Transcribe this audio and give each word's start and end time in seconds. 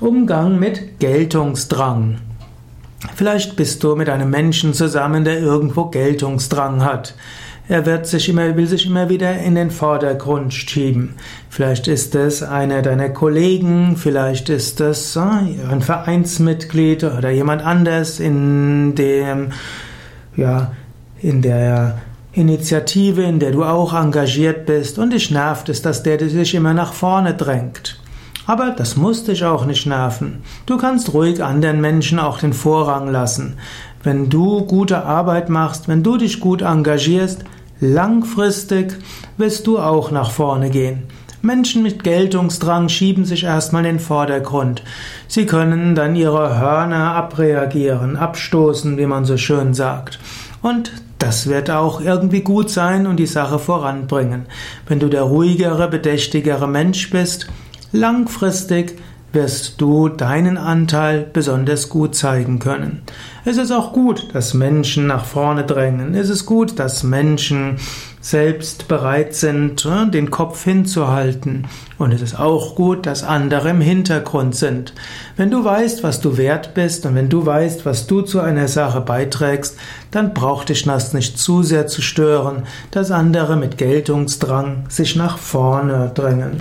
Umgang 0.00 0.58
mit 0.58 0.98
Geltungsdrang. 0.98 2.18
Vielleicht 3.14 3.56
bist 3.56 3.82
du 3.82 3.96
mit 3.96 4.08
einem 4.08 4.30
Menschen 4.30 4.74
zusammen, 4.74 5.24
der 5.24 5.40
irgendwo 5.40 5.86
Geltungsdrang 5.86 6.84
hat. 6.84 7.14
Er 7.68 7.86
wird 7.86 8.06
sich 8.06 8.28
immer, 8.28 8.56
will 8.56 8.66
sich 8.66 8.86
immer 8.86 9.08
wieder 9.08 9.38
in 9.38 9.54
den 9.54 9.70
Vordergrund 9.70 10.52
schieben. 10.52 11.14
Vielleicht 11.48 11.88
ist 11.88 12.14
es 12.14 12.42
einer 12.42 12.82
deiner 12.82 13.08
Kollegen, 13.08 13.96
vielleicht 13.96 14.48
ist 14.48 14.80
es 14.80 15.16
äh, 15.16 15.20
ein 15.20 15.80
Vereinsmitglied 15.80 17.04
oder 17.04 17.30
jemand 17.30 17.64
anders 17.64 18.18
in 18.20 18.94
dem, 18.94 19.52
ja, 20.36 20.72
in 21.20 21.40
der 21.40 21.98
Initiative, 22.32 23.22
in 23.22 23.38
der 23.38 23.52
du 23.52 23.64
auch 23.64 23.94
engagiert 23.94 24.66
bist 24.66 24.98
und 24.98 25.12
dich 25.12 25.30
nervt 25.30 25.68
es, 25.68 25.82
dass 25.82 26.02
der 26.02 26.18
sich 26.28 26.54
immer 26.54 26.74
nach 26.74 26.92
vorne 26.92 27.34
drängt. 27.34 28.01
Aber 28.46 28.70
das 28.70 28.96
muss 28.96 29.24
dich 29.24 29.44
auch 29.44 29.66
nicht 29.66 29.86
nerven. 29.86 30.42
Du 30.66 30.76
kannst 30.76 31.14
ruhig 31.14 31.42
anderen 31.42 31.80
Menschen 31.80 32.18
auch 32.18 32.38
den 32.38 32.52
Vorrang 32.52 33.10
lassen. 33.10 33.54
Wenn 34.02 34.30
du 34.30 34.64
gute 34.64 35.04
Arbeit 35.04 35.48
machst, 35.48 35.86
wenn 35.86 36.02
du 36.02 36.16
dich 36.16 36.40
gut 36.40 36.62
engagierst, 36.62 37.44
langfristig 37.80 38.98
wirst 39.36 39.66
du 39.66 39.78
auch 39.78 40.10
nach 40.10 40.30
vorne 40.30 40.70
gehen. 40.70 41.04
Menschen 41.40 41.82
mit 41.82 42.04
Geltungsdrang 42.04 42.88
schieben 42.88 43.24
sich 43.24 43.44
erstmal 43.44 43.84
in 43.84 43.96
den 43.96 44.00
Vordergrund. 44.00 44.82
Sie 45.26 45.44
können 45.44 45.96
dann 45.96 46.14
ihre 46.14 46.60
Hörner 46.60 47.14
abreagieren, 47.14 48.16
abstoßen, 48.16 48.96
wie 48.96 49.06
man 49.06 49.24
so 49.24 49.36
schön 49.36 49.74
sagt. 49.74 50.20
Und 50.62 50.92
das 51.18 51.48
wird 51.48 51.70
auch 51.70 52.00
irgendwie 52.00 52.42
gut 52.42 52.70
sein 52.70 53.08
und 53.08 53.16
die 53.16 53.26
Sache 53.26 53.58
voranbringen. 53.58 54.46
Wenn 54.86 55.00
du 55.00 55.08
der 55.08 55.22
ruhigere, 55.22 55.88
bedächtigere 55.88 56.68
Mensch 56.68 57.10
bist, 57.10 57.48
Langfristig 57.92 58.98
wirst 59.32 59.80
du 59.80 60.08
deinen 60.08 60.58
Anteil 60.58 61.26
besonders 61.30 61.88
gut 61.88 62.14
zeigen 62.14 62.58
können. 62.58 63.02
Es 63.44 63.56
ist 63.56 63.70
auch 63.70 63.92
gut, 63.92 64.34
dass 64.34 64.54
Menschen 64.54 65.06
nach 65.06 65.24
vorne 65.24 65.64
drängen. 65.64 66.14
Es 66.14 66.28
ist 66.28 66.46
gut, 66.46 66.78
dass 66.78 67.02
Menschen 67.02 67.76
selbst 68.20 68.88
bereit 68.88 69.34
sind, 69.34 69.84
äh, 69.84 70.08
den 70.08 70.30
Kopf 70.30 70.62
hinzuhalten. 70.64 71.66
Und 71.98 72.12
es 72.12 72.22
ist 72.22 72.38
auch 72.38 72.76
gut, 72.76 73.04
dass 73.04 73.24
andere 73.24 73.70
im 73.70 73.80
Hintergrund 73.80 74.54
sind. 74.54 74.94
Wenn 75.36 75.50
du 75.50 75.64
weißt, 75.64 76.02
was 76.02 76.20
du 76.20 76.36
wert 76.36 76.72
bist 76.74 77.04
und 77.04 77.14
wenn 77.14 77.28
du 77.28 77.44
weißt, 77.44 77.84
was 77.84 78.06
du 78.06 78.22
zu 78.22 78.40
einer 78.40 78.68
Sache 78.68 79.00
beiträgst, 79.00 79.76
dann 80.12 80.34
braucht 80.34 80.68
dich 80.68 80.84
das 80.84 81.14
nicht 81.14 81.38
zu 81.38 81.62
sehr 81.62 81.88
zu 81.88 82.00
stören, 82.00 82.62
dass 82.90 83.10
andere 83.10 83.56
mit 83.56 83.76
Geltungsdrang 83.76 84.84
sich 84.88 85.16
nach 85.16 85.36
vorne 85.38 86.12
drängen. 86.14 86.60